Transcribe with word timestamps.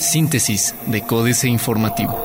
Síntesis 0.00 0.74
de 0.86 1.02
Códice 1.02 1.48
Informativo. 1.48 2.18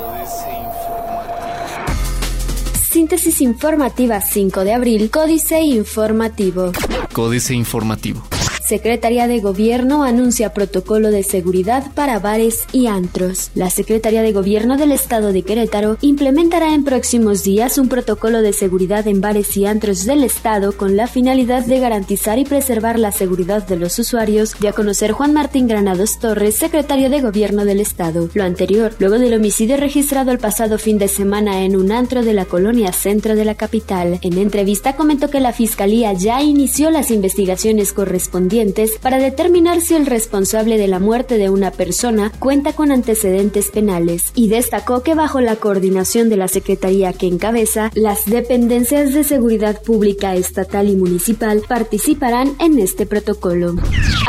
Síntesis 2.91 3.41
informativa 3.41 4.21
5 4.21 4.63
de 4.63 4.73
abril, 4.73 5.09
Códice 5.09 5.61
Informativo. 5.61 6.71
Códice 7.11 7.55
Informativo. 7.55 8.32
Secretaría 8.73 9.27
de 9.27 9.39
Gobierno 9.39 10.03
anuncia 10.03 10.51
protocolo 10.51 11.11
de 11.11 11.21
seguridad 11.21 11.91
para 11.93 12.17
bares 12.17 12.63
y 12.71 12.87
antros. 12.87 13.51
La 13.53 13.69
Secretaría 13.69 14.23
de 14.23 14.31
Gobierno 14.31 14.77
del 14.77 14.91
Estado 14.91 15.31
de 15.31 15.43
Querétaro 15.43 15.97
implementará 16.01 16.73
en 16.73 16.83
próximos 16.83 17.43
días 17.43 17.77
un 17.77 17.87
protocolo 17.87 18.41
de 18.41 18.51
seguridad 18.51 19.07
en 19.07 19.21
bares 19.21 19.55
y 19.57 19.67
antros 19.67 20.05
del 20.05 20.23
Estado 20.23 20.75
con 20.75 20.97
la 20.97 21.05
finalidad 21.05 21.63
de 21.63 21.79
garantizar 21.79 22.39
y 22.39 22.45
preservar 22.45 22.97
la 22.97 23.11
seguridad 23.11 23.67
de 23.67 23.75
los 23.75 23.99
usuarios, 23.99 24.55
de 24.59 24.69
a 24.69 24.73
conocer 24.73 25.11
Juan 25.11 25.33
Martín 25.33 25.67
Granados 25.67 26.17
Torres, 26.17 26.55
secretario 26.55 27.11
de 27.11 27.21
Gobierno 27.21 27.65
del 27.65 27.79
Estado. 27.79 28.27
Lo 28.33 28.43
anterior, 28.43 28.95
luego 28.97 29.19
del 29.19 29.35
homicidio 29.35 29.77
registrado 29.77 30.31
el 30.31 30.39
pasado 30.39 30.79
fin 30.79 30.97
de 30.97 31.09
semana 31.09 31.63
en 31.63 31.75
un 31.75 31.91
antro 31.91 32.23
de 32.23 32.33
la 32.33 32.45
colonia 32.45 32.91
centro 32.91 33.35
de 33.35 33.45
la 33.45 33.53
capital. 33.53 34.17
En 34.23 34.39
entrevista 34.39 34.95
comentó 34.95 35.29
que 35.29 35.41
la 35.41 35.53
Fiscalía 35.53 36.11
ya 36.13 36.41
inició 36.41 36.89
las 36.89 37.11
investigaciones 37.11 37.93
correspondientes 37.93 38.62
para 39.01 39.17
determinar 39.17 39.81
si 39.81 39.93
el 39.93 40.05
responsable 40.05 40.77
de 40.77 40.87
la 40.87 40.99
muerte 40.99 41.37
de 41.37 41.49
una 41.49 41.71
persona 41.71 42.31
cuenta 42.39 42.71
con 42.71 42.93
antecedentes 42.93 43.69
penales 43.71 44.31
y 44.35 44.47
destacó 44.47 45.03
que 45.03 45.15
bajo 45.15 45.41
la 45.41 45.57
coordinación 45.57 46.29
de 46.29 46.37
la 46.37 46.47
Secretaría 46.47 47.11
que 47.11 47.27
encabeza, 47.27 47.91
las 47.93 48.25
dependencias 48.25 49.13
de 49.13 49.25
seguridad 49.25 49.81
pública 49.81 50.35
estatal 50.35 50.87
y 50.87 50.95
municipal 50.95 51.61
participarán 51.67 52.55
en 52.59 52.79
este 52.79 53.05
protocolo. 53.05 53.75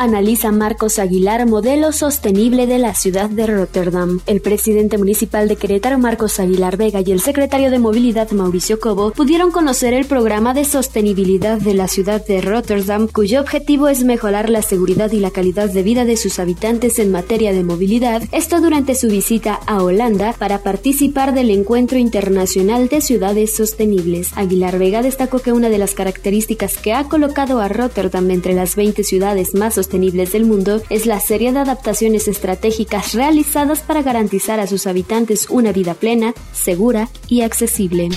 Analiza 0.00 0.50
Marcos 0.50 0.98
Aguilar 0.98 1.46
modelo 1.46 1.92
sostenible 1.92 2.66
de 2.66 2.78
la 2.78 2.94
ciudad 2.94 3.30
de 3.30 3.46
Rotterdam. 3.46 4.18
El 4.26 4.40
presidente 4.40 4.98
municipal 4.98 5.46
de 5.46 5.54
Querétaro, 5.54 5.98
Marcos 5.98 6.40
Aguilar 6.40 6.76
Vega, 6.76 7.02
y 7.06 7.12
el 7.12 7.20
secretario 7.20 7.70
de 7.70 7.78
Movilidad, 7.78 8.32
Mauricio 8.32 8.80
Cobo, 8.80 9.12
pudieron 9.12 9.52
conocer 9.52 9.94
el 9.94 10.06
programa 10.06 10.54
de 10.54 10.64
sostenibilidad 10.64 11.58
de 11.58 11.74
la 11.74 11.86
ciudad 11.86 12.26
de 12.26 12.40
Rotterdam, 12.40 13.06
cuyo 13.06 13.40
objetivo 13.40 13.86
es 13.86 14.02
mejorar 14.02 14.23
la 14.30 14.62
seguridad 14.62 15.12
y 15.12 15.20
la 15.20 15.30
calidad 15.30 15.70
de 15.70 15.82
vida 15.82 16.06
de 16.06 16.16
sus 16.16 16.38
habitantes 16.38 16.98
en 16.98 17.12
materia 17.12 17.52
de 17.52 17.62
movilidad, 17.62 18.22
esto 18.32 18.60
durante 18.60 18.94
su 18.94 19.08
visita 19.08 19.60
a 19.66 19.82
Holanda 19.82 20.34
para 20.38 20.62
participar 20.62 21.34
del 21.34 21.50
Encuentro 21.50 21.98
Internacional 21.98 22.88
de 22.88 23.02
Ciudades 23.02 23.54
Sostenibles. 23.54 24.30
Aguilar 24.34 24.78
Vega 24.78 25.02
destacó 25.02 25.40
que 25.40 25.52
una 25.52 25.68
de 25.68 25.76
las 25.76 25.94
características 25.94 26.78
que 26.78 26.94
ha 26.94 27.04
colocado 27.04 27.60
a 27.60 27.68
Rotterdam 27.68 28.30
entre 28.30 28.54
las 28.54 28.76
20 28.76 29.04
ciudades 29.04 29.54
más 29.54 29.74
sostenibles 29.74 30.32
del 30.32 30.46
mundo 30.46 30.82
es 30.88 31.04
la 31.04 31.20
serie 31.20 31.52
de 31.52 31.58
adaptaciones 31.58 32.26
estratégicas 32.26 33.12
realizadas 33.12 33.80
para 33.80 34.02
garantizar 34.02 34.58
a 34.58 34.66
sus 34.66 34.86
habitantes 34.86 35.48
una 35.50 35.72
vida 35.72 35.92
plena, 35.92 36.32
segura 36.52 37.10
y 37.28 37.42
accesible. 37.42 38.08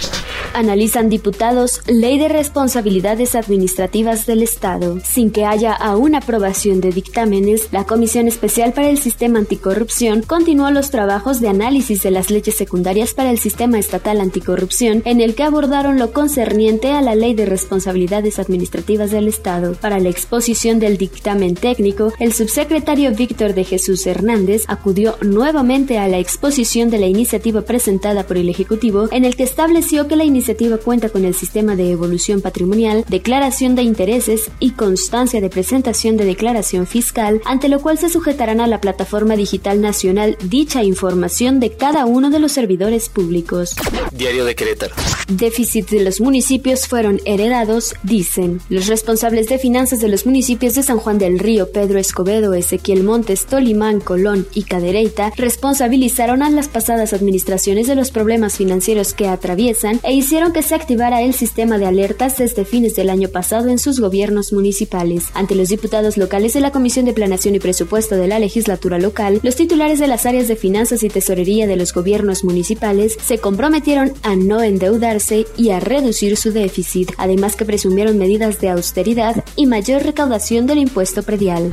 Analizan 0.54 1.10
diputados 1.10 1.82
Ley 1.88 2.18
de 2.18 2.30
Responsabilidades 2.30 3.36
Administrativas 3.36 4.26
del 4.26 4.42
Estado. 4.42 5.00
Sin 5.04 5.32
que 5.32 5.46
haya 5.46 5.74
aún 5.88 6.16
aprobación 6.16 6.82
de 6.82 6.92
dictámenes, 6.92 7.70
la 7.72 7.86
Comisión 7.86 8.28
Especial 8.28 8.74
para 8.74 8.90
el 8.90 8.98
Sistema 8.98 9.40
Anticorrupción 9.40 10.22
continuó 10.22 10.70
los 10.72 10.92
trabajos 10.92 11.40
de 11.40 11.48
análisis 11.48 12.04
de 12.04 12.12
las 12.12 12.30
leyes 12.30 12.56
secundarias 12.56 13.14
para 13.14 13.32
el 13.32 13.40
Sistema 13.40 13.80
Estatal 13.80 14.20
Anticorrupción, 14.22 15.02
en 15.06 15.22
el 15.22 15.36
que 15.36 15.44
abordaron 15.44 15.98
lo 15.98 16.12
concerniente 16.12 16.92
a 16.92 17.02
la 17.02 17.16
Ley 17.16 17.34
de 17.34 17.46
Responsabilidades 17.46 18.40
Administrativas 18.40 19.12
del 19.12 19.28
Estado. 19.28 19.74
Para 19.76 20.00
la 20.00 20.10
exposición 20.10 20.80
del 20.80 20.98
dictamen 20.98 21.56
técnico, 21.56 22.14
el 22.20 22.34
subsecretario 22.34 23.14
Víctor 23.16 23.54
de 23.54 23.64
Jesús 23.64 24.06
Hernández 24.06 24.64
acudió 24.68 25.16
nuevamente 25.22 25.98
a 25.98 26.08
la 26.08 26.20
exposición 26.20 26.90
de 26.90 27.00
la 27.00 27.08
iniciativa 27.08 27.62
presentada 27.62 28.24
por 28.24 28.38
el 28.38 28.50
Ejecutivo, 28.50 29.08
en 29.12 29.26
el 29.26 29.36
que 29.36 29.44
estableció 29.44 30.08
que 30.08 30.16
la 30.16 30.26
iniciativa 30.26 30.78
cuenta 30.78 31.10
con 31.10 31.26
el 31.26 31.34
sistema 31.34 31.76
de 31.76 31.92
evolución 31.92 32.42
patrimonial, 32.42 33.06
declaración 33.08 33.76
de 33.76 33.84
intereses 33.84 34.52
y 34.60 34.72
constancia 34.72 35.42
de 35.42 35.50
presentación 35.78 36.18
de 36.18 36.26
declaración 36.26 36.88
fiscal, 36.88 37.40
ante 37.46 37.70
lo 37.70 37.80
cual 37.80 38.00
se 38.00 38.10
sujetarán 38.10 38.62
a 38.62 38.68
la 38.68 38.82
plataforma 38.82 39.36
digital 39.36 39.80
nacional 39.80 40.36
dicha 40.44 40.84
información 40.84 41.60
de 41.60 41.70
cada 41.70 42.08
uno 42.08 42.32
de 42.32 42.40
los 42.40 42.52
servidores 42.52 43.10
públicos. 43.10 43.76
Diario 44.12 44.44
de 44.44 44.56
Querétaro. 44.56 44.96
Déficit 45.28 45.88
de 45.92 46.04
los 46.04 46.20
municipios 46.20 46.88
fueron 46.88 47.22
heredados, 47.26 47.94
dicen. 48.02 48.60
Los 48.70 48.88
responsables 48.88 49.50
de 49.50 49.60
finanzas 49.60 50.00
de 50.00 50.08
los 50.08 50.26
municipios 50.26 50.74
de 50.74 50.82
San 50.82 50.98
Juan 50.98 51.20
del 51.20 51.38
Río, 51.38 51.72
Pedro 51.72 52.00
Escobedo, 52.00 52.56
Ezequiel 52.56 53.04
Montes, 53.04 53.46
Tolimán, 53.46 54.00
Colón 54.00 54.48
y 54.56 54.64
Cadereyta 54.64 55.32
responsabilizaron 55.38 56.42
a 56.42 56.50
las 56.50 56.70
pasadas 56.70 57.14
administraciones 57.14 57.86
de 57.86 57.94
los 57.94 58.10
problemas 58.10 58.56
financieros 58.56 59.14
que 59.14 59.28
atraviesan 59.28 60.00
e 60.02 60.14
hicieron 60.14 60.54
que 60.54 60.64
se 60.64 60.74
activara 60.74 61.22
el 61.22 61.36
sistema 61.36 61.78
de 61.78 61.86
alertas 61.86 62.38
desde 62.38 62.66
fines 62.66 62.96
del 62.96 63.12
año 63.12 63.30
pasado 63.30 63.70
en 63.70 63.78
sus 63.78 64.00
gobiernos 64.00 64.54
municipales. 64.54 65.26
Ante 65.36 65.54
los 65.54 65.67
diputados 65.70 66.18
locales 66.18 66.54
de 66.54 66.62
la 66.62 66.72
Comisión 66.72 67.06
de 67.06 67.14
Planación 67.14 67.56
y 67.56 67.60
Presupuesto 67.60 68.16
de 68.16 68.28
la 68.28 68.40
legislatura 68.40 69.00
local, 69.00 69.40
los 69.44 69.56
titulares 69.56 70.00
de 70.00 70.08
las 70.08 70.26
áreas 70.26 70.48
de 70.48 70.56
finanzas 70.56 71.04
y 71.04 71.10
tesorería 71.10 71.68
de 71.68 71.76
los 71.76 71.94
gobiernos 71.94 72.44
municipales 72.44 73.18
se 73.24 73.40
comprometieron 73.40 74.14
a 74.24 74.36
no 74.36 74.62
endeudarse 74.62 75.46
y 75.58 75.72
a 75.72 75.80
reducir 75.80 76.38
su 76.38 76.52
déficit, 76.52 77.12
además 77.18 77.56
que 77.56 77.66
presumieron 77.66 78.18
medidas 78.18 78.60
de 78.60 78.70
austeridad 78.70 79.44
y 79.56 79.66
mayor 79.66 80.04
recaudación 80.04 80.68
del 80.68 80.80
impuesto 80.80 81.24
predial. 81.24 81.72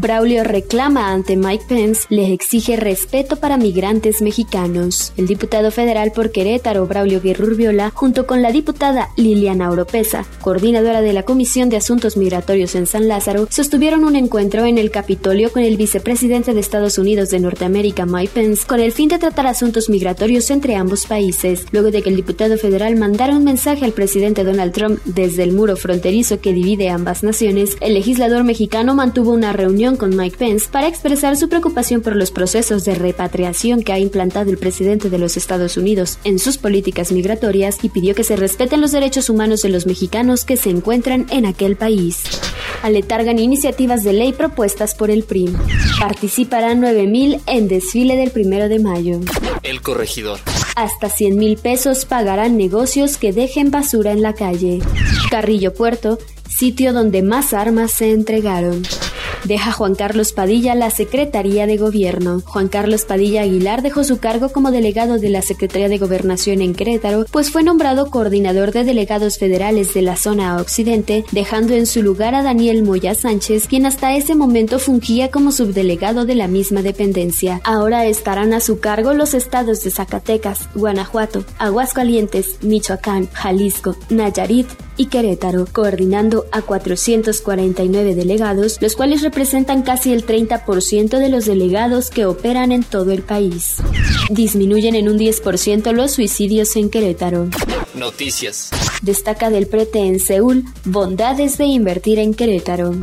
Braulio 0.00 0.44
reclama 0.44 1.12
ante 1.12 1.36
Mike 1.36 1.64
Pence, 1.68 2.06
les 2.08 2.30
exige 2.30 2.76
respeto 2.76 3.36
para 3.36 3.56
migrantes 3.56 4.22
mexicanos. 4.22 5.12
El 5.16 5.26
diputado 5.26 5.70
federal 5.70 6.12
por 6.12 6.30
Querétaro, 6.30 6.86
Braulio 6.86 7.20
Guerrurbiola, 7.20 7.90
junto 7.94 8.26
con 8.26 8.42
la 8.42 8.52
diputada 8.52 9.10
Liliana 9.16 9.70
Oropesa, 9.70 10.24
coordinadora 10.40 11.00
de 11.00 11.12
la 11.12 11.22
Comisión 11.24 11.68
de 11.68 11.76
Asuntos 11.76 12.16
Migratorios 12.16 12.74
en 12.74 12.86
San 12.86 13.08
Lázaro, 13.08 13.33
sostuvieron 13.50 14.04
un 14.04 14.16
encuentro 14.16 14.64
en 14.64 14.78
el 14.78 14.90
Capitolio 14.90 15.52
con 15.52 15.62
el 15.62 15.76
vicepresidente 15.76 16.54
de 16.54 16.60
Estados 16.60 16.98
Unidos 16.98 17.30
de 17.30 17.40
Norteamérica, 17.40 18.06
Mike 18.06 18.32
Pence, 18.34 18.66
con 18.66 18.80
el 18.80 18.92
fin 18.92 19.08
de 19.08 19.18
tratar 19.18 19.46
asuntos 19.46 19.88
migratorios 19.88 20.50
entre 20.50 20.76
ambos 20.76 21.06
países, 21.06 21.66
luego 21.72 21.90
de 21.90 22.02
que 22.02 22.10
el 22.10 22.16
diputado 22.16 22.56
federal 22.58 22.96
mandara 22.96 23.36
un 23.36 23.44
mensaje 23.44 23.84
al 23.84 23.92
presidente 23.92 24.44
Donald 24.44 24.72
Trump 24.72 25.00
desde 25.04 25.42
el 25.42 25.52
muro 25.52 25.76
fronterizo 25.76 26.40
que 26.40 26.52
divide 26.52 26.88
ambas 26.88 27.22
naciones, 27.22 27.76
el 27.80 27.94
legislador 27.94 28.44
mexicano 28.44 28.94
mantuvo 28.94 29.32
una 29.32 29.52
reunión 29.52 29.96
con 29.96 30.16
Mike 30.16 30.36
Pence 30.38 30.68
para 30.70 30.88
expresar 30.88 31.36
su 31.36 31.48
preocupación 31.48 32.00
por 32.00 32.16
los 32.16 32.30
procesos 32.30 32.84
de 32.84 32.94
repatriación 32.94 33.82
que 33.82 33.92
ha 33.92 33.98
implantado 33.98 34.50
el 34.50 34.58
presidente 34.58 35.10
de 35.10 35.18
los 35.18 35.36
Estados 35.36 35.76
Unidos 35.76 36.18
en 36.24 36.38
sus 36.38 36.58
políticas 36.58 37.12
migratorias 37.12 37.78
y 37.82 37.88
pidió 37.88 38.14
que 38.14 38.24
se 38.24 38.36
respeten 38.36 38.80
los 38.80 38.92
derechos 38.92 39.30
humanos 39.30 39.62
de 39.62 39.68
los 39.68 39.86
mexicanos 39.86 40.44
que 40.44 40.56
se 40.56 40.70
encuentran 40.70 41.26
en 41.30 41.46
aquel 41.46 41.76
país. 41.76 42.22
Iniciativas 43.32 44.04
de 44.04 44.12
ley 44.12 44.32
propuestas 44.32 44.94
por 44.94 45.10
el 45.10 45.24
PRIM. 45.24 45.56
Participarán 45.98 46.82
9.000 46.82 47.40
en 47.46 47.68
desfile 47.68 48.16
del 48.16 48.30
primero 48.30 48.68
de 48.68 48.78
mayo. 48.78 49.20
El 49.62 49.80
corregidor. 49.80 50.40
Hasta 50.76 51.08
100 51.08 51.36
mil 51.36 51.56
pesos 51.56 52.04
pagarán 52.04 52.56
negocios 52.56 53.16
que 53.16 53.32
dejen 53.32 53.70
basura 53.70 54.12
en 54.12 54.22
la 54.22 54.34
calle. 54.34 54.80
Carrillo 55.30 55.72
Puerto, 55.72 56.18
sitio 56.48 56.92
donde 56.92 57.22
más 57.22 57.52
armas 57.52 57.92
se 57.92 58.12
entregaron. 58.12 58.82
Deja 59.44 59.72
Juan 59.72 59.94
Carlos 59.94 60.32
Padilla 60.32 60.74
la 60.74 60.88
Secretaría 60.88 61.66
de 61.66 61.76
Gobierno. 61.76 62.40
Juan 62.46 62.68
Carlos 62.68 63.04
Padilla 63.04 63.42
Aguilar 63.42 63.82
dejó 63.82 64.02
su 64.02 64.18
cargo 64.18 64.48
como 64.48 64.70
delegado 64.70 65.18
de 65.18 65.28
la 65.28 65.42
Secretaría 65.42 65.90
de 65.90 65.98
Gobernación 65.98 66.62
en 66.62 66.74
Querétaro, 66.74 67.26
pues 67.30 67.50
fue 67.50 67.62
nombrado 67.62 68.10
coordinador 68.10 68.72
de 68.72 68.84
delegados 68.84 69.36
federales 69.36 69.92
de 69.92 70.00
la 70.00 70.16
zona 70.16 70.56
occidente, 70.56 71.26
dejando 71.32 71.74
en 71.74 71.84
su 71.84 72.02
lugar 72.02 72.34
a 72.34 72.42
Daniel 72.42 72.82
Moya 72.82 73.14
Sánchez, 73.14 73.68
quien 73.68 73.84
hasta 73.84 74.16
ese 74.16 74.34
momento 74.34 74.78
fungía 74.78 75.30
como 75.30 75.52
subdelegado 75.52 76.24
de 76.24 76.36
la 76.36 76.48
misma 76.48 76.80
dependencia. 76.80 77.60
Ahora 77.64 78.06
estarán 78.06 78.54
a 78.54 78.60
su 78.60 78.80
cargo 78.80 79.12
los 79.12 79.34
estados 79.34 79.84
de 79.84 79.90
Zacatecas, 79.90 80.70
Guanajuato, 80.74 81.44
Aguascalientes, 81.58 82.56
Michoacán, 82.62 83.28
Jalisco, 83.32 83.94
Nayarit, 84.08 84.68
y 84.96 85.06
Querétaro, 85.06 85.66
coordinando 85.70 86.46
a 86.52 86.62
449 86.62 88.14
delegados, 88.14 88.78
los 88.80 88.96
cuales 88.96 89.22
representan 89.34 89.82
casi 89.82 90.12
el 90.12 90.24
30% 90.24 91.18
de 91.18 91.28
los 91.28 91.44
delegados 91.44 92.08
que 92.08 92.24
operan 92.24 92.70
en 92.70 92.84
todo 92.84 93.10
el 93.10 93.22
país. 93.22 93.78
Disminuyen 94.30 94.94
en 94.94 95.08
un 95.08 95.18
10% 95.18 95.90
los 95.90 96.12
suicidios 96.12 96.76
en 96.76 96.88
Querétaro. 96.88 97.48
Noticias. 97.96 98.70
Destaca 99.02 99.50
del 99.50 99.66
prete 99.66 99.98
en 99.98 100.20
Seúl 100.20 100.64
bondades 100.84 101.58
de 101.58 101.64
invertir 101.64 102.20
en 102.20 102.32
Querétaro. 102.32 102.94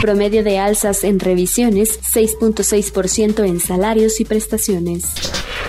Promedio 0.00 0.42
de 0.42 0.58
alzas 0.58 1.04
en 1.04 1.20
revisiones 1.20 2.00
6.6% 2.00 3.46
en 3.46 3.60
salarios 3.60 4.18
y 4.18 4.24
prestaciones. 4.24 5.04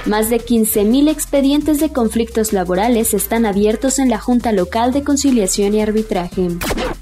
Más 0.08 0.32
de 0.32 0.38
15.000 0.38 1.12
expedientes 1.12 1.80
de 1.80 1.92
conflictos 1.92 2.54
laborales 2.54 3.14
están 3.14 3.46
abiertos 3.46 4.00
en 4.00 4.10
la 4.10 4.18
Junta 4.18 4.52
Local 4.52 4.94
de 4.94 5.04
Conciliación 5.04 5.76
y 5.76 5.82
Arbitraje. 5.82 6.48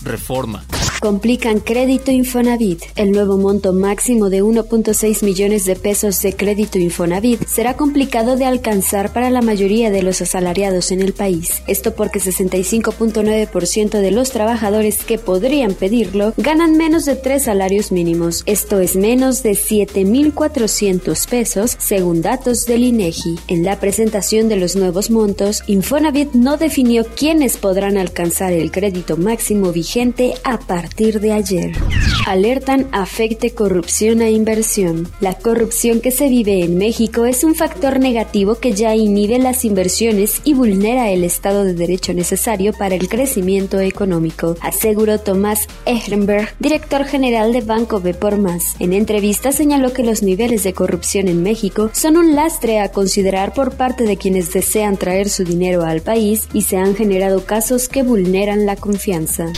Reforma. 0.04 0.66
Complican 1.06 1.60
crédito 1.60 2.10
Infonavit. 2.10 2.82
El 2.96 3.12
nuevo 3.12 3.38
monto 3.38 3.74
máximo 3.74 4.32
de 4.32 4.42
1.6 4.42 5.24
millones 5.24 5.64
de 5.66 5.76
pesos 5.76 6.20
de 6.24 6.34
crédito 6.34 6.80
Infonavit 6.80 7.46
será 7.46 7.78
complicado 7.78 8.38
de 8.38 8.46
alcanzar 8.46 9.14
para 9.14 9.30
la 9.30 9.44
mayoría 9.44 9.92
de 9.92 10.02
los 10.02 10.24
asalariados 10.24 10.90
en 10.90 11.04
el 11.04 11.14
país. 11.14 11.62
Esto 11.68 11.94
porque 11.94 12.18
65.9% 12.18 14.00
de 14.00 14.10
los 14.10 14.32
trabajadores 14.32 15.04
que 15.04 15.20
podrían 15.20 15.76
pedirlo 15.76 16.34
ganan 16.38 16.76
menos 16.76 17.06
de 17.06 17.16
tres 17.16 17.44
salarios 17.44 17.92
mínimos. 17.92 18.42
Esto 18.48 18.80
es 18.80 18.96
menos 18.96 19.44
de 19.44 19.52
7.400 19.52 21.30
pesos 21.30 21.78
según 21.78 22.24
datos 22.24 22.66
del 22.66 22.84
INEGI. 22.84 23.36
En 23.48 23.64
la 23.64 23.80
presentación 23.80 24.50
de 24.50 24.56
los 24.56 24.76
nuevos 24.76 25.12
montos, 25.12 25.62
Infonavit 25.68 26.34
no 26.34 26.58
definió 26.58 27.06
quiénes 27.06 27.58
podrán 27.58 27.96
alcanzar 28.00 28.54
el 28.54 28.72
crédito 28.72 29.18
máximo 29.18 29.72
vigente 29.72 30.34
a 30.44 30.58
partir 30.58 30.95
de 30.96 31.34
ayer. 31.34 31.74
Alertan 32.26 32.88
afecte 32.94 33.52
corrupción 33.52 34.22
a 34.22 34.30
inversión. 34.30 35.10
La 35.20 35.34
corrupción 35.34 36.00
que 36.00 36.10
se 36.10 36.30
vive 36.30 36.64
en 36.64 36.78
México 36.78 37.26
es 37.26 37.44
un 37.44 37.54
factor 37.54 38.00
negativo 38.00 38.56
que 38.56 38.72
ya 38.72 38.96
inhibe 38.96 39.38
las 39.38 39.66
inversiones 39.66 40.40
y 40.46 40.54
vulnera 40.54 41.12
el 41.12 41.26
Estado 41.26 41.66
de 41.66 41.74
Derecho 41.74 42.14
necesario 42.14 42.72
para 42.72 42.96
el 42.96 43.10
crecimiento 43.10 43.82
económico, 43.82 44.56
aseguró 44.62 45.20
Tomás 45.20 45.68
Ehrenberg, 45.86 46.56
director 46.60 47.04
general 47.04 47.52
de 47.52 47.60
Banco 47.60 48.00
B 48.00 48.14
por 48.14 48.38
Más. 48.38 48.78
En 48.80 48.94
entrevista 48.94 49.52
señaló 49.52 49.92
que 49.92 50.04
los 50.04 50.24
niveles 50.24 50.64
de 50.64 50.74
corrupción 50.74 51.28
en 51.28 51.44
México 51.44 51.90
son 51.92 52.16
un 52.16 52.36
lastre 52.36 52.80
a 52.80 52.94
considerar 52.94 53.54
por 53.54 53.76
parte 53.76 54.06
de 54.06 54.16
quienes 54.16 54.54
desean 54.54 54.96
traer 54.96 55.28
su 55.28 55.44
dinero 55.44 55.84
al 55.84 56.02
país 56.02 56.48
y 56.54 56.62
se 56.62 56.78
han 56.78 56.96
generado 56.96 57.46
casos 57.46 57.90
que 57.90 58.02
vulneran 58.02 58.66
la 58.66 58.78
confianza. 58.78 59.52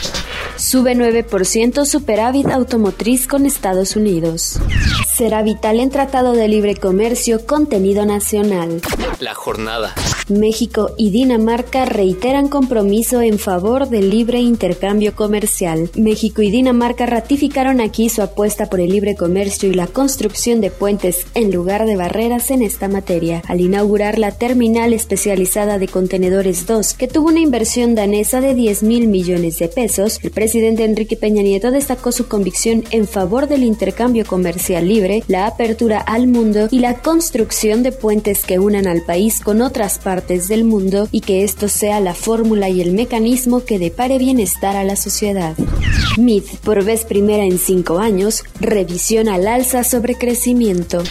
Sube 0.57 0.95
9% 0.95 1.85
superávit 1.85 2.47
automotriz 2.47 3.27
con 3.27 3.45
Estados 3.45 3.95
Unidos. 3.95 4.59
Será 5.07 5.43
vital 5.43 5.79
en 5.79 5.91
Tratado 5.91 6.33
de 6.33 6.47
Libre 6.47 6.75
Comercio 6.75 7.45
contenido 7.45 8.05
nacional. 8.05 8.81
La 9.19 9.35
jornada. 9.35 9.93
México 10.29 10.91
y 10.97 11.11
Dinamarca 11.11 11.85
reiteran 11.85 12.49
compromiso 12.49 13.21
en 13.21 13.39
favor 13.39 13.87
del 13.87 14.09
libre 14.09 14.39
intercambio 14.39 15.15
comercial. 15.15 15.89
México 15.95 16.41
y 16.41 16.51
Dinamarca 16.51 17.05
ratificaron 17.05 17.79
aquí 17.79 18.09
su 18.09 18.21
apuesta 18.21 18.65
por 18.69 18.81
el 18.81 18.89
libre 18.89 19.15
comercio 19.15 19.69
y 19.69 19.73
la 19.73 19.87
construcción 19.87 20.59
de 20.59 20.69
puentes 20.69 21.25
en 21.33 21.51
lugar 21.51 21.85
de 21.85 21.95
barreras 21.95 22.51
en 22.51 22.61
esta 22.61 22.89
materia, 22.89 23.41
al 23.47 23.61
inaugurar 23.61 24.19
la 24.19 24.31
terminal 24.31 24.91
especializada 24.91 25.79
de 25.79 25.87
contenedores 25.87 26.67
2, 26.67 26.93
que 26.95 27.07
tuvo 27.07 27.29
una 27.29 27.39
inversión 27.39 27.95
danesa 27.95 28.41
de 28.41 28.53
10 28.53 28.83
mil 28.83 29.07
millones 29.07 29.59
de 29.59 29.69
pesos. 29.69 30.19
El 30.23 30.31
presidente 30.31 30.83
Enrique 30.83 31.15
Peña 31.15 31.41
Nieto 31.41 31.71
destacó 31.71 32.11
su 32.11 32.27
convicción 32.27 32.83
en 32.91 33.07
favor 33.07 33.47
del 33.47 33.63
intercambio 33.63 34.25
comercial 34.25 34.89
libre, 34.89 35.23
la 35.27 35.47
apertura 35.47 35.99
al 35.99 36.27
mundo 36.27 36.67
y 36.69 36.79
la 36.79 36.95
construcción 36.95 37.81
de 37.81 37.93
puentes 37.93 38.43
que 38.43 38.59
unan 38.59 38.87
al 38.87 39.03
país 39.03 39.39
con 39.39 39.61
otras 39.61 39.99
partes 39.99 40.16
del 40.25 40.63
mundo 40.63 41.07
y 41.11 41.21
que 41.21 41.43
esto 41.43 41.67
sea 41.67 41.99
la 41.99 42.13
fórmula 42.13 42.69
y 42.69 42.81
el 42.81 42.91
mecanismo 42.91 43.63
que 43.63 43.79
depare 43.79 44.17
bienestar 44.17 44.75
a 44.75 44.83
la 44.83 44.95
sociedad. 44.95 45.55
MIT, 46.17 46.59
por 46.63 46.83
vez 46.83 47.05
primera 47.05 47.43
en 47.43 47.59
cinco 47.59 47.99
años, 47.99 48.43
revisión 48.59 49.29
al 49.29 49.47
alza 49.47 49.83
sobre 49.83 50.15
crecimiento. 50.15 51.03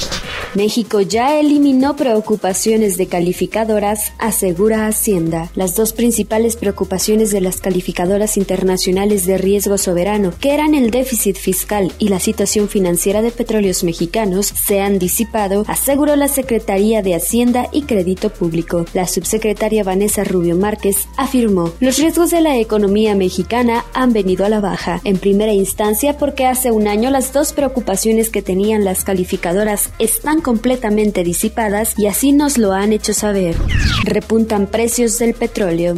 México 0.57 1.03
ya 1.03 1.39
eliminó 1.39 1.97
preocupaciones 1.97 2.97
de 2.97 3.09
calificadoras, 3.09 4.15
asegura 4.19 4.87
Hacienda. 4.87 5.51
Las 5.55 5.77
dos 5.77 5.93
principales 5.93 6.57
preocupaciones 6.57 7.31
de 7.31 7.43
las 7.43 7.61
calificadoras 7.61 8.39
internacionales 8.39 9.27
de 9.27 9.37
riesgo 9.37 9.77
soberano, 9.77 10.33
que 10.41 10.55
eran 10.55 10.75
el 10.75 10.91
déficit 10.91 11.37
fiscal 11.37 11.93
y 11.99 12.09
la 12.09 12.21
situación 12.21 12.71
financiera 12.71 13.21
de 13.21 13.33
petróleos 13.33 13.85
mexicanos, 13.85 14.47
se 14.47 14.81
han 14.81 14.99
disipado, 14.99 15.65
aseguró 15.69 16.17
la 16.17 16.29
Secretaría 16.29 17.03
de 17.03 17.15
Hacienda 17.15 17.69
y 17.71 17.83
Crédito 17.83 18.31
Público. 18.31 18.87
La 18.95 19.07
subsecretaria 19.07 19.85
Vanessa 19.85 20.25
Rubio 20.25 20.57
Márquez 20.57 21.07
afirmó, 21.19 21.73
los 21.81 21.99
riesgos 21.99 22.31
de 22.31 22.41
la 22.41 22.57
economía 22.57 23.15
mexicana 23.15 23.85
han 23.93 24.15
venido 24.15 24.47
a 24.47 24.49
la 24.49 24.61
baja, 24.61 25.03
en 25.05 25.19
primera 25.19 25.53
instancia 25.53 26.17
porque 26.17 26.47
hace 26.47 26.71
un 26.71 26.89
año 26.89 27.11
las 27.11 27.35
dos 27.35 27.53
preocupaciones 27.53 28.31
que 28.31 28.41
tenían 28.41 28.85
las 28.85 29.05
calificadoras 29.05 29.91
están 29.99 30.41
completamente 30.47 31.25
disipadas 31.25 31.99
y 31.99 32.07
así 32.07 32.31
nos 32.31 32.57
lo 32.57 32.73
han 32.73 32.93
hecho 32.93 33.13
saber. 33.13 33.57
Repuntan 34.05 34.69
precios 34.69 35.19
del 35.19 35.35
petróleo. 35.35 35.97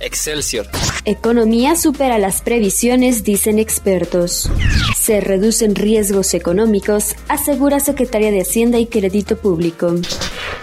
Excelsior. 0.00 0.66
Economía 1.04 1.76
supera 1.76 2.16
las 2.16 2.40
previsiones, 2.40 3.24
dicen 3.24 3.58
expertos. 3.58 4.50
Se 4.98 5.20
reducen 5.20 5.74
riesgos 5.74 6.32
económicos, 6.32 7.14
asegura 7.28 7.78
Secretaría 7.78 8.30
de 8.30 8.40
Hacienda 8.40 8.78
y 8.78 8.86
Crédito 8.86 9.36
Público. 9.36 9.94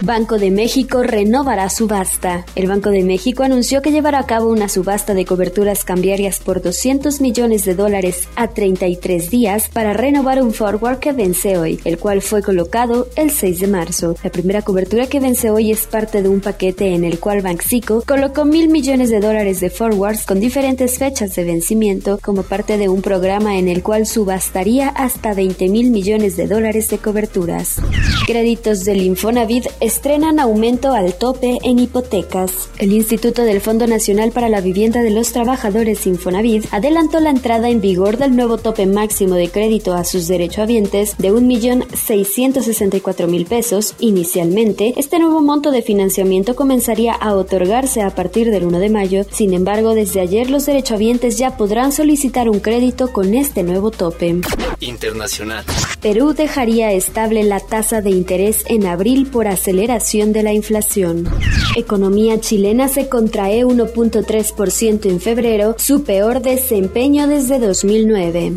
Banco 0.02 0.38
de 0.38 0.52
México 0.52 1.02
renovará 1.02 1.70
subasta. 1.70 2.46
El 2.56 2.68
Banco 2.68 2.90
de 2.92 3.04
México 3.04 3.44
anunció 3.44 3.82
que 3.82 3.92
llevará 3.92 4.20
a 4.20 4.26
cabo 4.26 4.50
una 4.50 4.70
subasta 4.70 5.14
de 5.14 5.26
coberturas 5.26 5.84
cambiarias 5.84 6.40
por 6.40 6.62
200 6.62 7.20
millones 7.20 7.66
de 7.66 7.74
dólares 7.74 8.28
a 8.36 8.50
33 8.50 9.30
días 9.32 9.70
para 9.70 9.94
renovar 9.94 10.42
un 10.42 10.54
forward 10.54 11.00
que 11.00 11.14
vence 11.14 11.58
hoy, 11.58 11.80
el 11.84 11.98
cual 11.98 12.22
fue 12.22 12.44
colocado 12.44 13.08
el 13.16 13.32
6 13.32 13.60
de 13.60 13.68
marzo. 13.68 14.16
La 14.24 14.30
primera 14.30 14.62
cobertura 14.62 15.08
que 15.08 15.20
vence 15.20 15.50
hoy 15.50 15.72
es 15.72 15.88
parte 15.88 16.22
de 16.22 16.30
un 16.30 16.42
paquete 16.42 16.94
en 16.94 17.04
el 17.04 17.20
cual 17.20 17.42
Banxico 17.42 18.04
colocó 18.06 18.46
mil 18.46 18.70
millones 18.70 19.10
de 19.10 19.20
dólares 19.20 19.60
de 19.60 19.70
forwards 19.70 20.26
con 20.26 20.40
diferentes 20.40 21.00
fechas 21.00 21.36
de 21.36 21.44
vencimiento 21.44 22.20
como 22.22 22.44
parte 22.44 22.78
de 22.78 22.90
un 22.90 23.02
programa 23.02 23.58
en 23.58 23.68
el 23.68 23.82
cual 23.82 24.06
subastaría 24.06 24.90
hasta 24.90 25.34
20 25.34 25.70
mil 25.70 25.90
millones 25.90 26.38
de 26.38 26.48
dólares 26.48 26.90
de 26.90 27.00
coberturas. 27.00 27.82
Créditos 28.28 28.86
del 28.86 29.02
Infonavit 29.02 29.66
estrenan 29.80 30.40
aumento 30.40 30.94
al 30.94 31.14
tope 31.14 31.60
en 31.64 31.80
hipotecas. 31.80 32.70
El 32.78 32.94
Instituto 32.94 33.44
del 33.44 33.62
Fondo 33.62 33.88
Nacional 33.88 34.32
para 34.32 34.50
la 34.50 34.62
Vivienda 34.62 35.02
de 35.02 35.10
los 35.12 35.32
Trabajadores 35.32 36.06
Infonavit 36.08 36.66
adelantó 36.72 37.20
la 37.20 37.30
entrada 37.30 37.70
en 37.70 37.82
vigor 37.82 38.18
del 38.18 38.36
nuevo 38.36 38.58
tope 38.58 38.86
máximo 38.86 39.36
de 39.36 39.50
crédito 39.50 39.94
a 39.94 40.04
sus 40.04 40.28
derechohabientes 40.28 41.18
de 41.18 41.32
1.664.000 41.32 43.48
pesos. 43.48 43.96
Inicialmente, 44.00 44.94
este 44.98 45.20
nuevo 45.20 45.42
monto 45.42 45.72
de 45.72 45.82
financiamiento 45.82 46.56
comenzaría 46.56 47.14
a 47.14 47.34
otorgarse 47.34 48.02
a 48.02 48.12
partir 48.12 48.52
del 48.52 48.66
1 48.66 48.80
de 48.80 48.90
mayo. 48.90 49.26
Sin 49.32 49.54
embargo, 49.54 49.96
desde 49.96 50.22
ayer 50.22 50.50
los 50.50 50.66
derechohabientes 50.66 51.38
ya 51.38 51.58
podrán 51.58 51.92
solicitar 51.92 52.50
un 52.50 52.60
crédito 52.60 53.12
con 53.12 53.34
este 53.34 53.64
nuevo 53.64 53.92
tope. 53.92 54.36
Internacional. 54.80 55.66
Perú 56.02 56.34
dejaría 56.34 56.92
estable 56.92 57.44
la 57.44 57.60
tasa 57.60 58.02
de 58.02 58.12
interés 58.12 58.64
en 58.68 58.86
abril 58.86 59.28
por 59.28 59.48
aceleración 59.68 60.32
de 60.32 60.44
la 60.44 60.54
inflación. 60.54 61.28
Economía 61.76 62.40
chilena 62.40 62.88
se 62.88 63.10
contrae 63.10 63.66
1.3% 63.66 65.10
en 65.10 65.20
febrero, 65.20 65.76
su 65.78 66.04
peor 66.04 66.42
desempeño 66.42 67.28
desde 67.28 67.60
2009. 67.60 68.54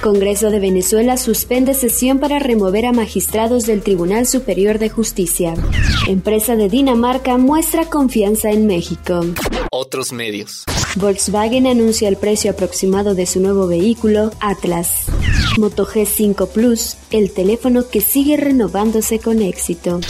Congreso 0.00 0.50
de 0.50 0.60
Venezuela 0.60 1.16
suspende 1.16 1.74
sesión 1.74 2.20
para 2.20 2.38
remover 2.38 2.86
a 2.86 2.92
magistrados 2.92 3.66
del 3.66 3.82
Tribunal 3.82 4.26
Superior 4.26 4.78
de 4.78 4.90
Justicia. 4.90 5.54
Empresa 6.06 6.54
de 6.54 6.68
Dinamarca 6.68 7.36
muestra 7.36 7.86
confianza 7.86 8.52
en 8.52 8.68
México. 8.68 9.22
Otros 9.72 10.12
medios. 10.12 10.64
Volkswagen 10.96 11.66
anuncia 11.66 12.08
el 12.08 12.16
precio 12.16 12.52
aproximado 12.52 13.16
de 13.16 13.26
su 13.26 13.40
nuevo 13.40 13.66
vehículo, 13.66 14.30
Atlas. 14.38 15.06
Moto 15.58 15.84
G5 15.84 16.48
Plus, 16.48 16.96
el 17.10 17.32
teléfono 17.32 17.88
que 17.88 18.00
sigue 18.00 18.36
renovándose 18.36 19.18
con 19.18 19.42
éxito. 19.42 20.00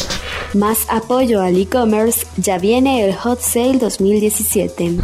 Más 0.55 0.87
apoyo 0.89 1.43
al 1.43 1.57
e-commerce, 1.57 2.25
ya 2.37 2.59
viene 2.59 3.05
el 3.05 3.13
Hot 3.17 3.41
Sale 3.41 3.79
2017. 3.79 4.99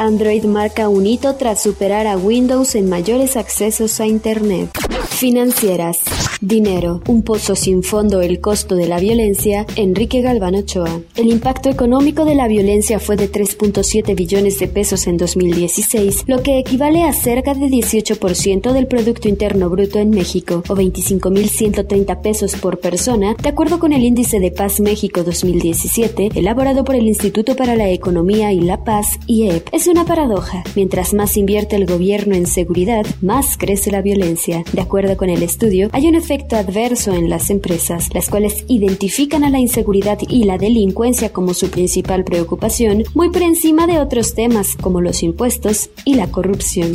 Android 0.00 0.44
marca 0.44 0.88
un 0.88 1.06
hito 1.06 1.36
tras 1.36 1.62
superar 1.62 2.08
a 2.08 2.16
Windows 2.16 2.74
en 2.74 2.88
mayores 2.88 3.36
accesos 3.36 4.00
a 4.00 4.06
Internet. 4.06 4.68
Financieras. 5.08 6.00
Dinero. 6.40 7.00
Un 7.08 7.22
pozo 7.22 7.56
sin 7.56 7.82
fondo. 7.82 8.20
El 8.20 8.40
costo 8.40 8.74
de 8.74 8.86
la 8.86 8.98
violencia. 9.00 9.66
Enrique 9.76 10.20
Galván 10.20 10.54
Ochoa. 10.54 11.00
El 11.16 11.28
impacto 11.28 11.70
económico 11.70 12.24
de 12.24 12.34
la 12.34 12.46
violencia 12.48 12.98
fue 12.98 13.16
de 13.16 13.30
3.7 13.30 14.14
billones 14.14 14.58
de 14.58 14.68
pesos 14.68 15.06
en 15.06 15.16
2016, 15.16 16.24
lo 16.26 16.42
que 16.42 16.58
equivale 16.58 17.04
a 17.04 17.12
cerca 17.12 17.54
de 17.54 17.66
18% 17.66 18.72
del 18.72 18.86
Producto 18.86 19.28
Interno 19.28 19.70
Bruto 19.70 19.98
en 19.98 20.10
México, 20.10 20.62
o 20.68 20.74
25.130 20.74 22.20
pesos 22.20 22.54
por 22.56 22.78
persona, 22.78 23.34
de 23.42 23.48
acuerdo 23.48 23.78
con 23.78 23.92
el 23.92 24.04
Índice 24.04 24.38
de 24.40 24.50
Paz 24.50 24.80
México 24.80 25.22
2017, 25.24 26.30
elaborado 26.34 26.84
por 26.84 26.94
el 26.94 27.06
Instituto 27.06 27.56
para 27.56 27.76
la 27.76 27.90
Economía 27.90 28.52
y 28.52 28.60
la 28.60 28.84
Paz, 28.84 29.18
IEP. 29.26 29.68
Es 29.72 29.86
una 29.86 30.04
paradoja. 30.04 30.64
Mientras 30.74 31.14
más 31.14 31.36
invierte 31.36 31.76
el 31.76 31.86
gobierno 31.86 32.34
en 32.34 32.46
seguridad, 32.46 33.06
más 33.22 33.56
crece 33.56 33.90
la 33.90 34.02
violencia. 34.02 34.64
De 34.72 34.82
acuerdo 34.82 35.16
con 35.16 35.30
el 35.30 35.42
estudio, 35.42 35.88
hay 35.92 36.06
un 36.06 36.14
efecto 36.14 36.35
adverso 36.52 37.12
en 37.12 37.30
las 37.30 37.50
empresas, 37.50 38.08
las 38.14 38.28
cuales 38.28 38.64
identifican 38.68 39.44
a 39.44 39.50
la 39.50 39.58
inseguridad 39.58 40.18
y 40.28 40.44
la 40.44 40.58
delincuencia 40.58 41.32
como 41.32 41.54
su 41.54 41.70
principal 41.70 42.24
preocupación, 42.24 43.04
muy 43.14 43.30
por 43.30 43.42
encima 43.42 43.86
de 43.86 43.98
otros 43.98 44.34
temas 44.34 44.76
como 44.76 45.00
los 45.00 45.22
impuestos 45.22 45.90
y 46.04 46.14
la 46.14 46.28
corrupción. 46.28 46.94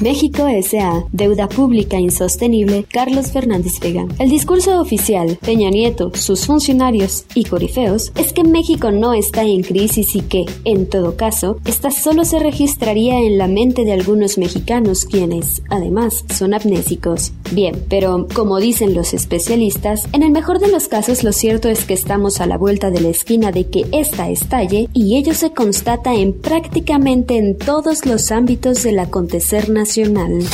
México 0.00 0.48
S.A. 0.48 1.04
Deuda 1.12 1.46
pública 1.48 1.98
insostenible. 1.98 2.86
Carlos 2.90 3.32
Fernández 3.32 3.78
Vega. 3.80 4.06
El 4.18 4.30
discurso 4.30 4.80
oficial, 4.80 5.38
Peña 5.42 5.68
Nieto, 5.68 6.10
sus 6.14 6.46
funcionarios 6.46 7.26
y 7.34 7.44
corifeos 7.44 8.10
es 8.16 8.32
que 8.32 8.42
México 8.42 8.90
no 8.90 9.12
está 9.12 9.42
en 9.44 9.62
crisis 9.62 10.16
y 10.16 10.22
que, 10.22 10.46
en 10.64 10.88
todo 10.88 11.16
caso, 11.16 11.58
esta 11.66 11.90
solo 11.90 12.24
se 12.24 12.38
registraría 12.38 13.20
en 13.20 13.36
la 13.36 13.46
mente 13.46 13.84
de 13.84 13.92
algunos 13.92 14.38
mexicanos 14.38 15.04
quienes, 15.04 15.62
además, 15.68 16.24
son 16.34 16.54
amnésicos. 16.54 17.32
Bien, 17.52 17.84
pero 17.88 18.28
como 18.32 18.58
dicen 18.58 18.94
los 18.94 19.12
especialistas, 19.12 20.06
en 20.12 20.22
el 20.22 20.30
mejor 20.30 20.60
de 20.60 20.68
los 20.68 20.86
casos 20.86 21.24
lo 21.24 21.32
cierto 21.32 21.68
es 21.68 21.84
que 21.84 21.94
estamos 21.94 22.40
a 22.40 22.46
la 22.46 22.56
vuelta 22.56 22.90
de 22.90 23.00
la 23.00 23.08
esquina 23.08 23.50
de 23.50 23.66
que 23.66 23.86
esta 23.92 24.30
estalle 24.30 24.88
y 24.92 25.16
ello 25.16 25.34
se 25.34 25.52
constata 25.52 26.14
en 26.14 26.32
prácticamente 26.32 27.36
en 27.36 27.58
todos 27.58 28.06
los 28.06 28.30
ámbitos 28.30 28.84
del 28.84 29.00
acontecer 29.00 29.68
nacional. 29.68 30.44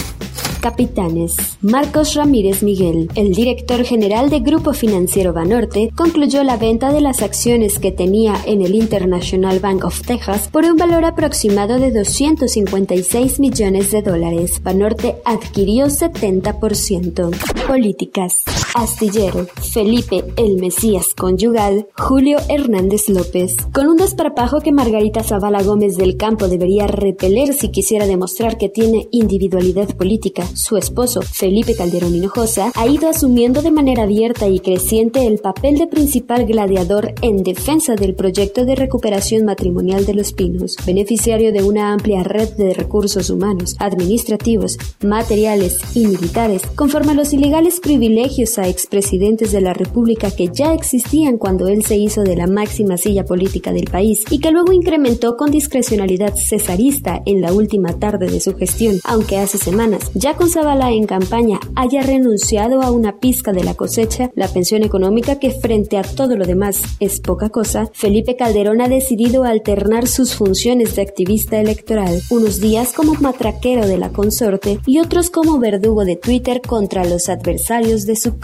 Capitanes. 0.66 1.36
Marcos 1.62 2.14
Ramírez 2.14 2.64
Miguel, 2.64 3.08
el 3.14 3.32
director 3.34 3.84
general 3.84 4.30
de 4.30 4.40
Grupo 4.40 4.72
Financiero 4.72 5.32
Banorte, 5.32 5.92
concluyó 5.94 6.42
la 6.42 6.56
venta 6.56 6.92
de 6.92 7.00
las 7.00 7.22
acciones 7.22 7.78
que 7.78 7.92
tenía 7.92 8.34
en 8.46 8.62
el 8.62 8.74
International 8.74 9.60
Bank 9.60 9.84
of 9.84 10.02
Texas 10.02 10.48
por 10.48 10.64
un 10.64 10.76
valor 10.76 11.04
aproximado 11.04 11.78
de 11.78 11.92
256 11.92 13.38
millones 13.38 13.92
de 13.92 14.02
dólares. 14.02 14.60
Banorte 14.60 15.18
adquirió 15.24 15.86
70%. 15.86 17.30
Políticas. 17.68 18.42
Astillero, 18.76 19.46
Felipe 19.72 20.22
el 20.36 20.58
Mesías 20.58 21.14
Conyugal, 21.14 21.88
Julio 21.96 22.36
Hernández 22.50 23.08
López. 23.08 23.56
Con 23.72 23.88
un 23.88 23.96
desparpajo 23.96 24.60
que 24.60 24.70
Margarita 24.70 25.22
Zavala 25.22 25.62
Gómez 25.62 25.96
del 25.96 26.18
Campo 26.18 26.46
debería 26.46 26.86
repeler 26.86 27.54
si 27.54 27.70
quisiera 27.70 28.06
demostrar 28.06 28.58
que 28.58 28.68
tiene 28.68 29.08
individualidad 29.12 29.96
política, 29.96 30.46
su 30.54 30.76
esposo, 30.76 31.22
Felipe 31.22 31.74
Calderón 31.74 32.14
Hinojosa, 32.14 32.70
ha 32.74 32.86
ido 32.86 33.08
asumiendo 33.08 33.62
de 33.62 33.70
manera 33.70 34.02
abierta 34.02 34.46
y 34.46 34.60
creciente 34.60 35.26
el 35.26 35.38
papel 35.38 35.78
de 35.78 35.86
principal 35.86 36.44
gladiador 36.44 37.14
en 37.22 37.42
defensa 37.42 37.94
del 37.94 38.14
proyecto 38.14 38.66
de 38.66 38.74
recuperación 38.74 39.46
matrimonial 39.46 40.04
de 40.04 40.12
Los 40.12 40.34
Pinos, 40.34 40.76
beneficiario 40.84 41.50
de 41.50 41.62
una 41.62 41.94
amplia 41.94 42.22
red 42.24 42.50
de 42.56 42.74
recursos 42.74 43.30
humanos, 43.30 43.74
administrativos, 43.78 44.76
materiales 45.02 45.80
y 45.94 46.06
militares, 46.06 46.60
conforme 46.74 47.12
a 47.12 47.14
los 47.14 47.32
ilegales 47.32 47.80
privilegios 47.80 48.58
a 48.58 48.65
expresidentes 48.68 49.52
de 49.52 49.60
la 49.60 49.74
República 49.74 50.30
que 50.30 50.48
ya 50.48 50.72
existían 50.72 51.38
cuando 51.38 51.68
él 51.68 51.84
se 51.84 51.96
hizo 51.96 52.22
de 52.22 52.36
la 52.36 52.46
máxima 52.46 52.96
silla 52.96 53.24
política 53.24 53.72
del 53.72 53.90
país 53.90 54.24
y 54.30 54.40
que 54.40 54.50
luego 54.50 54.72
incrementó 54.72 55.36
con 55.36 55.50
discrecionalidad 55.50 56.34
cesarista 56.34 57.22
en 57.26 57.40
la 57.40 57.52
última 57.52 57.98
tarde 57.98 58.28
de 58.28 58.40
su 58.40 58.54
gestión, 58.54 59.00
aunque 59.04 59.38
hace 59.38 59.58
semanas, 59.58 60.10
ya 60.14 60.34
con 60.34 60.50
Zavala 60.50 60.90
en 60.90 61.06
campaña, 61.06 61.60
haya 61.74 62.02
renunciado 62.02 62.82
a 62.82 62.90
una 62.90 63.18
pizca 63.18 63.52
de 63.52 63.64
la 63.64 63.74
cosecha, 63.74 64.30
la 64.34 64.48
pensión 64.48 64.82
económica 64.82 65.38
que 65.38 65.50
frente 65.50 65.98
a 65.98 66.02
todo 66.02 66.36
lo 66.36 66.46
demás 66.46 66.82
es 67.00 67.20
poca 67.20 67.48
cosa, 67.48 67.90
Felipe 67.92 68.36
Calderón 68.36 68.80
ha 68.80 68.88
decidido 68.88 69.44
alternar 69.44 70.06
sus 70.06 70.34
funciones 70.34 70.96
de 70.96 71.02
activista 71.02 71.60
electoral, 71.60 72.20
unos 72.30 72.60
días 72.60 72.92
como 72.92 73.14
matraquero 73.14 73.86
de 73.86 73.98
la 73.98 74.10
consorte 74.10 74.78
y 74.86 74.98
otros 74.98 75.30
como 75.30 75.58
verdugo 75.58 76.04
de 76.04 76.16
Twitter 76.16 76.60
contra 76.60 77.04
los 77.04 77.28
adversarios 77.28 78.06
de 78.06 78.16
su 78.16 78.38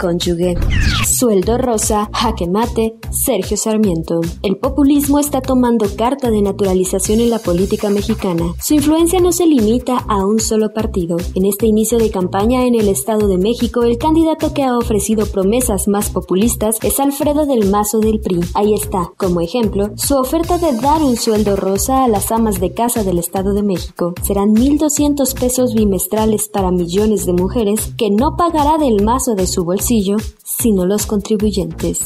Sueldo 1.05 1.57
rosa, 1.57 2.09
jaque 2.13 2.47
mate, 2.47 2.95
Sergio 3.11 3.57
Sarmiento. 3.57 4.21
El 4.41 4.57
populismo 4.57 5.19
está 5.19 5.41
tomando 5.41 5.85
carta 5.95 6.29
de 6.31 6.41
naturalización 6.41 7.19
en 7.19 7.29
la 7.29 7.39
política 7.39 7.89
mexicana. 7.89 8.53
Su 8.61 8.75
influencia 8.75 9.19
no 9.19 9.31
se 9.31 9.45
limita 9.45 9.97
a 9.97 10.25
un 10.25 10.39
solo 10.39 10.73
partido. 10.73 11.17
En 11.35 11.45
este 11.45 11.65
inicio 11.65 11.97
de 11.97 12.11
campaña 12.11 12.65
en 12.65 12.75
el 12.75 12.87
Estado 12.89 13.27
de 13.27 13.37
México, 13.37 13.83
el 13.83 13.97
candidato 13.97 14.53
que 14.53 14.63
ha 14.63 14.77
ofrecido 14.77 15.25
promesas 15.25 15.87
más 15.87 16.09
populistas 16.09 16.77
es 16.83 16.99
Alfredo 16.99 17.45
del 17.45 17.69
Mazo 17.69 17.99
del 17.99 18.19
PRI. 18.19 18.41
Ahí 18.53 18.73
está, 18.73 19.11
como 19.17 19.41
ejemplo, 19.41 19.91
su 19.95 20.15
oferta 20.15 20.57
de 20.57 20.73
dar 20.79 21.01
un 21.01 21.15
sueldo 21.15 21.55
rosa 21.55 22.03
a 22.03 22.07
las 22.07 22.31
amas 22.31 22.59
de 22.59 22.73
casa 22.73 23.03
del 23.03 23.19
Estado 23.19 23.53
de 23.53 23.63
México. 23.63 24.13
Serán 24.23 24.55
1.200 24.55 25.39
pesos 25.39 25.73
bimestrales 25.73 26.49
para 26.49 26.71
millones 26.71 27.25
de 27.25 27.33
mujeres 27.33 27.93
que 27.97 28.09
no 28.09 28.35
pagará 28.35 28.77
del 28.77 29.03
mazo 29.03 29.35
de 29.35 29.47
su 29.47 29.63
bolsillo 29.63 30.02
sino 30.43 30.85
los 30.85 31.05
contribuyentes. 31.05 31.99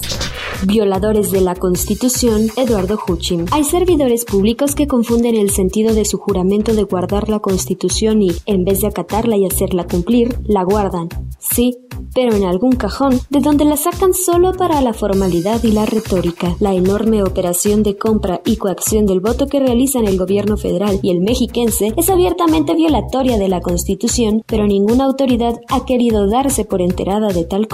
Violadores 0.65 1.31
de 1.31 1.41
la 1.41 1.55
Constitución, 1.55 2.49
Eduardo 2.55 2.97
Huchim. 3.07 3.45
Hay 3.51 3.63
servidores 3.63 4.25
públicos 4.25 4.73
que 4.73 4.87
confunden 4.87 5.35
el 5.35 5.51
sentido 5.51 5.93
de 5.93 6.05
su 6.05 6.17
juramento 6.17 6.73
de 6.73 6.83
guardar 6.83 7.29
la 7.29 7.39
Constitución 7.39 8.21
y, 8.21 8.31
en 8.45 8.65
vez 8.65 8.81
de 8.81 8.87
acatarla 8.87 9.37
y 9.37 9.45
hacerla 9.45 9.85
cumplir, 9.85 10.39
la 10.45 10.63
guardan. 10.63 11.09
Sí, 11.39 11.77
pero 12.13 12.35
en 12.35 12.45
algún 12.45 12.71
cajón, 12.71 13.19
de 13.29 13.41
donde 13.41 13.65
la 13.65 13.77
sacan 13.77 14.13
solo 14.13 14.53
para 14.53 14.81
la 14.81 14.93
formalidad 14.93 15.63
y 15.63 15.71
la 15.71 15.85
retórica. 15.85 16.55
La 16.59 16.73
enorme 16.73 17.21
operación 17.21 17.83
de 17.83 17.95
compra 17.95 18.41
y 18.43 18.57
coacción 18.57 19.05
del 19.05 19.19
voto 19.19 19.45
que 19.45 19.59
realizan 19.59 20.07
el 20.07 20.17
gobierno 20.17 20.57
federal 20.57 20.99
y 21.03 21.11
el 21.11 21.21
mexiquense 21.21 21.93
es 21.95 22.09
abiertamente 22.09 22.73
violatoria 22.73 23.37
de 23.37 23.49
la 23.49 23.61
Constitución, 23.61 24.41
pero 24.47 24.65
ninguna 24.65 25.05
autoridad 25.05 25.59
ha 25.69 25.85
querido 25.85 26.27
darse 26.27 26.65
por 26.65 26.81
enterada 26.81 27.27
de 27.27 27.45
tal 27.45 27.67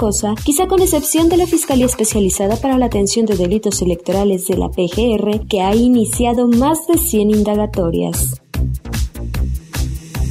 quizá 0.44 0.66
con 0.66 0.82
excepción 0.82 1.28
de 1.28 1.38
la 1.38 1.46
Fiscalía 1.46 1.86
Especializada 1.86 2.56
para 2.56 2.76
la 2.76 2.86
Atención 2.86 3.24
de 3.24 3.36
Delitos 3.36 3.80
Electorales 3.80 4.46
de 4.46 4.56
la 4.58 4.68
PGR, 4.68 5.46
que 5.48 5.62
ha 5.62 5.74
iniciado 5.74 6.46
más 6.46 6.86
de 6.86 6.98
100 6.98 7.30
indagatorias. 7.30 8.40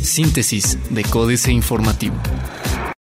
Síntesis 0.01 0.77
de 0.92 1.03
Códice 1.03 1.51
Informativo. 1.51 2.15